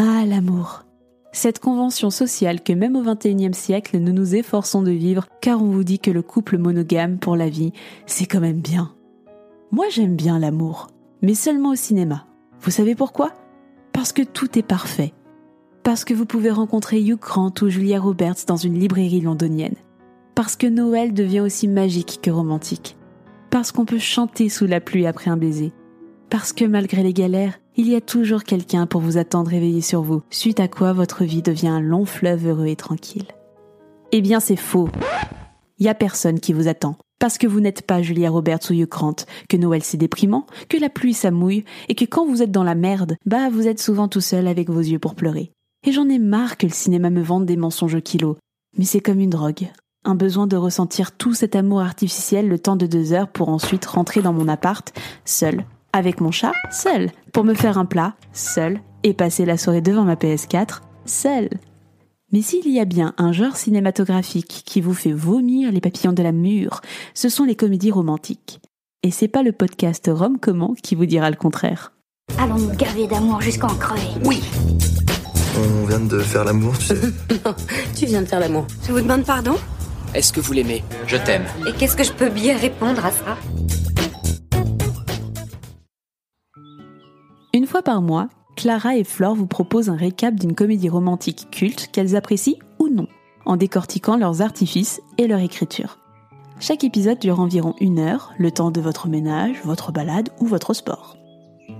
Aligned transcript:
Ah, 0.00 0.24
l'amour. 0.24 0.84
Cette 1.32 1.58
convention 1.58 2.10
sociale 2.10 2.62
que 2.62 2.72
même 2.72 2.94
au 2.94 3.02
XXIe 3.02 3.52
siècle 3.52 3.98
nous 3.98 4.12
nous 4.12 4.36
efforçons 4.36 4.80
de 4.82 4.92
vivre 4.92 5.26
car 5.40 5.60
on 5.60 5.70
vous 5.70 5.82
dit 5.82 5.98
que 5.98 6.12
le 6.12 6.22
couple 6.22 6.56
monogame 6.56 7.18
pour 7.18 7.34
la 7.34 7.48
vie, 7.48 7.72
c'est 8.06 8.26
quand 8.26 8.38
même 8.38 8.60
bien. 8.60 8.92
Moi 9.72 9.86
j'aime 9.90 10.14
bien 10.14 10.38
l'amour, 10.38 10.86
mais 11.20 11.34
seulement 11.34 11.70
au 11.70 11.74
cinéma. 11.74 12.26
Vous 12.60 12.70
savez 12.70 12.94
pourquoi? 12.94 13.32
Parce 13.92 14.12
que 14.12 14.22
tout 14.22 14.56
est 14.56 14.62
parfait. 14.62 15.14
Parce 15.82 16.04
que 16.04 16.14
vous 16.14 16.26
pouvez 16.26 16.52
rencontrer 16.52 17.02
Hugh 17.02 17.18
Grant 17.18 17.52
ou 17.60 17.68
Julia 17.68 17.98
Roberts 17.98 18.46
dans 18.46 18.56
une 18.56 18.78
librairie 18.78 19.20
londonienne. 19.20 19.74
Parce 20.36 20.54
que 20.54 20.68
Noël 20.68 21.12
devient 21.12 21.40
aussi 21.40 21.66
magique 21.66 22.20
que 22.22 22.30
romantique. 22.30 22.96
Parce 23.50 23.72
qu'on 23.72 23.84
peut 23.84 23.98
chanter 23.98 24.48
sous 24.48 24.66
la 24.66 24.80
pluie 24.80 25.08
après 25.08 25.28
un 25.28 25.36
baiser. 25.36 25.72
Parce 26.30 26.52
que 26.52 26.64
malgré 26.64 27.02
les 27.02 27.14
galères, 27.14 27.58
il 27.78 27.88
y 27.88 27.94
a 27.94 28.00
toujours 28.00 28.42
quelqu'un 28.42 28.86
pour 28.86 29.00
vous 29.00 29.18
attendre 29.18 29.52
éveillé 29.52 29.80
sur 29.80 30.02
vous, 30.02 30.22
suite 30.30 30.58
à 30.58 30.66
quoi 30.66 30.92
votre 30.92 31.22
vie 31.22 31.42
devient 31.42 31.68
un 31.68 31.80
long 31.80 32.04
fleuve 32.04 32.48
heureux 32.48 32.66
et 32.66 32.74
tranquille. 32.74 33.28
Eh 34.10 34.20
bien 34.20 34.40
c'est 34.40 34.56
faux. 34.56 34.88
Il 35.78 35.86
y 35.86 35.88
a 35.88 35.94
personne 35.94 36.40
qui 36.40 36.52
vous 36.52 36.66
attend. 36.66 36.96
Parce 37.20 37.38
que 37.38 37.46
vous 37.46 37.60
n'êtes 37.60 37.82
pas 37.82 38.02
Julia 38.02 38.30
Roberts 38.30 38.70
ou 38.70 38.74
Grant, 38.88 39.14
que 39.48 39.56
Noël 39.56 39.84
c'est 39.84 39.96
déprimant, 39.96 40.44
que 40.68 40.76
la 40.76 40.88
pluie 40.88 41.14
ça 41.14 41.30
mouille, 41.30 41.64
et 41.88 41.94
que 41.94 42.04
quand 42.04 42.26
vous 42.26 42.42
êtes 42.42 42.50
dans 42.50 42.64
la 42.64 42.74
merde, 42.74 43.16
bah 43.26 43.48
vous 43.48 43.68
êtes 43.68 43.80
souvent 43.80 44.08
tout 44.08 44.20
seul 44.20 44.48
avec 44.48 44.70
vos 44.70 44.80
yeux 44.80 44.98
pour 44.98 45.14
pleurer. 45.14 45.52
Et 45.86 45.92
j'en 45.92 46.08
ai 46.08 46.18
marre 46.18 46.56
que 46.56 46.66
le 46.66 46.72
cinéma 46.72 47.10
me 47.10 47.22
vende 47.22 47.46
des 47.46 47.56
mensonges 47.56 47.94
au 47.94 48.00
kilo. 48.00 48.38
Mais 48.76 48.84
c'est 48.84 49.00
comme 49.00 49.20
une 49.20 49.30
drogue. 49.30 49.68
Un 50.04 50.16
besoin 50.16 50.48
de 50.48 50.56
ressentir 50.56 51.12
tout 51.16 51.34
cet 51.34 51.54
amour 51.54 51.80
artificiel 51.80 52.48
le 52.48 52.58
temps 52.58 52.76
de 52.76 52.86
deux 52.86 53.12
heures 53.12 53.28
pour 53.28 53.50
ensuite 53.50 53.86
rentrer 53.86 54.20
dans 54.20 54.32
mon 54.32 54.48
appart, 54.48 54.92
seul, 55.24 55.64
avec 55.92 56.20
mon 56.20 56.30
chat, 56.30 56.52
seul, 56.70 57.10
pour 57.32 57.44
me 57.44 57.54
faire 57.54 57.78
un 57.78 57.84
plat, 57.86 58.14
seul, 58.32 58.80
et 59.02 59.14
passer 59.14 59.44
la 59.44 59.56
soirée 59.56 59.80
devant 59.80 60.04
ma 60.04 60.14
PS4, 60.14 60.80
seul. 61.04 61.48
Mais 62.32 62.42
s'il 62.42 62.68
y 62.70 62.78
a 62.78 62.84
bien 62.84 63.14
un 63.16 63.32
genre 63.32 63.56
cinématographique 63.56 64.62
qui 64.66 64.80
vous 64.80 64.92
fait 64.92 65.12
vomir 65.12 65.72
les 65.72 65.80
papillons 65.80 66.12
de 66.12 66.22
la 66.22 66.32
mûre, 66.32 66.82
ce 67.14 67.28
sont 67.28 67.44
les 67.44 67.56
comédies 67.56 67.90
romantiques. 67.90 68.60
Et 69.02 69.10
c'est 69.10 69.28
pas 69.28 69.42
le 69.42 69.52
podcast 69.52 70.10
Rome 70.12 70.38
Comment 70.40 70.74
qui 70.82 70.94
vous 70.94 71.06
dira 71.06 71.30
le 71.30 71.36
contraire. 71.36 71.92
Allons 72.38 72.58
nous 72.58 72.74
gaver 72.74 73.06
d'amour 73.06 73.40
jusqu'en 73.40 73.68
crever. 73.68 74.02
Oui 74.24 74.42
On 75.56 75.86
vient 75.86 76.00
de 76.00 76.18
faire 76.18 76.44
l'amour, 76.44 76.76
tu 76.78 76.86
sais. 76.86 76.96
Non, 77.44 77.54
tu 77.96 78.06
viens 78.06 78.20
de 78.20 78.26
faire 78.26 78.40
l'amour. 78.40 78.66
Je 78.86 78.92
vous 78.92 79.00
demande 79.00 79.24
pardon? 79.24 79.54
Est-ce 80.14 80.32
que 80.32 80.40
vous 80.40 80.52
l'aimez? 80.52 80.84
Je 81.06 81.16
t'aime. 81.16 81.44
Et 81.66 81.72
qu'est-ce 81.78 81.96
que 81.96 82.04
je 82.04 82.12
peux 82.12 82.28
bien 82.28 82.58
répondre 82.58 83.04
à 83.06 83.10
ça? 83.10 83.38
Une 87.58 87.66
fois 87.66 87.82
par 87.82 88.02
mois, 88.02 88.28
Clara 88.54 88.96
et 88.96 89.02
Flore 89.02 89.34
vous 89.34 89.48
proposent 89.48 89.88
un 89.88 89.96
récap 89.96 90.32
d'une 90.32 90.54
comédie 90.54 90.88
romantique 90.88 91.48
culte 91.50 91.88
qu'elles 91.90 92.14
apprécient 92.14 92.60
ou 92.78 92.86
non, 92.86 93.08
en 93.46 93.56
décortiquant 93.56 94.16
leurs 94.16 94.42
artifices 94.42 95.02
et 95.18 95.26
leur 95.26 95.40
écriture. 95.40 95.98
Chaque 96.60 96.84
épisode 96.84 97.18
dure 97.18 97.40
environ 97.40 97.74
une 97.80 97.98
heure, 97.98 98.32
le 98.38 98.52
temps 98.52 98.70
de 98.70 98.80
votre 98.80 99.08
ménage, 99.08 99.56
votre 99.64 99.90
balade 99.90 100.28
ou 100.38 100.46
votre 100.46 100.72
sport. 100.72 101.16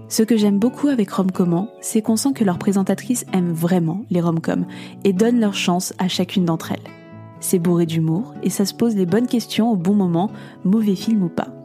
Ce 0.09 0.25
que 0.25 0.37
j'aime 0.37 0.59
beaucoup 0.59 0.89
avec 0.89 1.13
Romcommand, 1.13 1.69
c'est 1.81 2.03
qu'on 2.03 2.17
sent 2.17 2.33
que 2.33 2.43
leurs 2.43 2.59
présentatrices 2.59 3.25
aiment 3.33 3.53
vraiment 3.53 4.01
les 4.11 4.21
romcoms 4.21 4.67
et 5.05 5.13
donnent 5.13 5.39
leur 5.39 5.55
chance 5.55 5.95
à 5.99 6.09
chacune 6.09 6.45
d'entre 6.45 6.73
elles. 6.73 6.93
C'est 7.39 7.61
bourré 7.61 7.87
d'humour 7.87 8.35
et 8.43 8.51
ça 8.51 8.65
se 8.65 8.75
pose 8.75 8.97
les 8.97 9.07
bonnes 9.07 9.29
questions 9.29 9.71
au 9.71 9.77
bon 9.77 9.95
moment, 9.95 10.33
mauvais 10.65 10.97
film 10.97 11.23
ou 11.23 11.29
pas. 11.29 11.58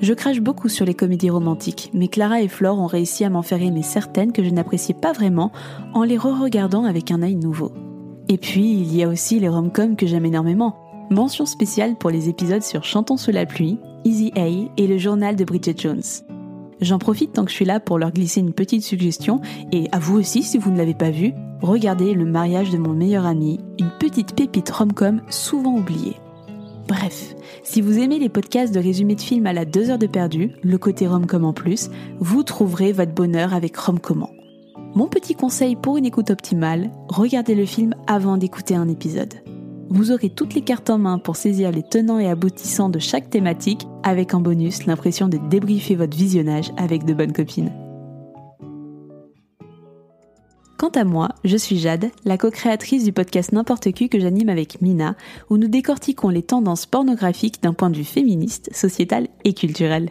Je 0.00 0.14
crache 0.14 0.40
beaucoup 0.40 0.68
sur 0.68 0.86
les 0.86 0.94
comédies 0.94 1.30
romantiques, 1.30 1.90
mais 1.92 2.06
Clara 2.06 2.40
et 2.40 2.48
Flore 2.48 2.78
ont 2.78 2.86
réussi 2.86 3.24
à 3.24 3.30
m'en 3.30 3.42
faire 3.42 3.60
aimer 3.60 3.82
certaines 3.82 4.32
que 4.32 4.44
je 4.44 4.50
n'appréciais 4.50 4.94
pas 4.94 5.12
vraiment 5.12 5.50
en 5.92 6.04
les 6.04 6.16
re-regardant 6.16 6.84
avec 6.84 7.10
un 7.10 7.22
œil 7.22 7.34
nouveau. 7.34 7.72
Et 8.28 8.38
puis, 8.38 8.80
il 8.80 8.94
y 8.94 9.02
a 9.02 9.08
aussi 9.08 9.40
les 9.40 9.48
rom-coms 9.48 9.96
que 9.96 10.06
j'aime 10.06 10.26
énormément. 10.26 10.76
Mention 11.10 11.46
spéciale 11.46 11.96
pour 11.96 12.10
les 12.10 12.28
épisodes 12.28 12.62
sur 12.62 12.84
Chantons 12.84 13.16
sous 13.16 13.32
la 13.32 13.46
pluie, 13.46 13.78
Easy 14.04 14.30
A 14.36 14.46
et 14.46 14.86
le 14.86 14.98
journal 14.98 15.34
de 15.34 15.44
Bridget 15.44 15.74
Jones. 15.76 16.02
J'en 16.80 16.98
profite 16.98 17.32
tant 17.32 17.44
que 17.44 17.50
je 17.50 17.56
suis 17.56 17.64
là 17.64 17.80
pour 17.80 17.98
leur 17.98 18.12
glisser 18.12 18.40
une 18.40 18.52
petite 18.52 18.84
suggestion, 18.84 19.40
et 19.72 19.88
à 19.90 19.98
vous 19.98 20.16
aussi 20.16 20.44
si 20.44 20.58
vous 20.58 20.70
ne 20.70 20.76
l'avez 20.76 20.94
pas 20.94 21.10
vu, 21.10 21.32
regardez 21.60 22.14
Le 22.14 22.24
mariage 22.24 22.70
de 22.70 22.78
mon 22.78 22.92
meilleur 22.92 23.26
ami, 23.26 23.58
une 23.80 23.90
petite 23.98 24.36
pépite 24.36 24.70
rom-com 24.70 25.22
souvent 25.28 25.76
oubliée. 25.76 26.16
Bref, 26.88 27.36
si 27.64 27.82
vous 27.82 27.98
aimez 27.98 28.18
les 28.18 28.30
podcasts 28.30 28.74
de 28.74 28.80
résumé 28.80 29.14
de 29.14 29.20
films 29.20 29.46
à 29.46 29.52
la 29.52 29.66
2 29.66 29.90
heures 29.90 29.98
de 29.98 30.06
perdu, 30.06 30.52
le 30.62 30.78
côté 30.78 31.06
rom-com 31.06 31.44
en 31.44 31.52
plus, 31.52 31.90
vous 32.18 32.42
trouverez 32.42 32.92
votre 32.92 33.12
bonheur 33.12 33.52
avec 33.52 33.76
Rom-Comment. 33.76 34.30
Mon 34.94 35.06
petit 35.06 35.34
conseil 35.34 35.76
pour 35.76 35.98
une 35.98 36.06
écoute 36.06 36.30
optimale, 36.30 36.90
regardez 37.10 37.54
le 37.54 37.66
film 37.66 37.94
avant 38.06 38.38
d'écouter 38.38 38.74
un 38.74 38.88
épisode. 38.88 39.34
Vous 39.90 40.12
aurez 40.12 40.30
toutes 40.30 40.54
les 40.54 40.62
cartes 40.62 40.88
en 40.88 40.96
main 40.96 41.18
pour 41.18 41.36
saisir 41.36 41.72
les 41.72 41.82
tenants 41.82 42.18
et 42.18 42.28
aboutissants 42.28 42.88
de 42.88 42.98
chaque 42.98 43.28
thématique, 43.28 43.86
avec 44.02 44.32
en 44.32 44.40
bonus 44.40 44.86
l'impression 44.86 45.28
de 45.28 45.38
débriefer 45.50 45.94
votre 45.94 46.16
visionnage 46.16 46.72
avec 46.78 47.04
de 47.04 47.12
bonnes 47.12 47.34
copines. 47.34 47.87
Quant 50.78 50.90
à 50.90 51.02
moi, 51.02 51.30
je 51.42 51.56
suis 51.56 51.76
Jade, 51.76 52.12
la 52.24 52.38
co-créatrice 52.38 53.02
du 53.02 53.12
podcast 53.12 53.50
N'importe 53.50 53.90
qui 53.90 54.08
que 54.08 54.20
j'anime 54.20 54.48
avec 54.48 54.80
Mina, 54.80 55.16
où 55.50 55.56
nous 55.56 55.66
décortiquons 55.66 56.28
les 56.28 56.44
tendances 56.44 56.86
pornographiques 56.86 57.60
d'un 57.60 57.72
point 57.72 57.90
de 57.90 57.96
vue 57.96 58.04
féministe, 58.04 58.70
sociétal 58.72 59.26
et 59.42 59.54
culturel. 59.54 60.10